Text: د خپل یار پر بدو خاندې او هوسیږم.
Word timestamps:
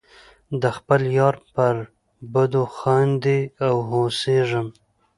د 0.61 0.63
خپل 0.77 1.01
یار 1.19 1.35
پر 1.53 1.75
بدو 2.33 2.63
خاندې 2.77 3.39
او 3.67 3.75
هوسیږم. 3.89 4.67